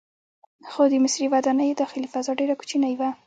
خو 0.69 0.81
د 0.91 0.93
مصري 1.03 1.27
ودانیو 1.29 1.79
داخلي 1.81 2.07
فضا 2.13 2.31
ډیره 2.39 2.55
کوچنۍ 2.59 2.93
وه. 2.97 3.09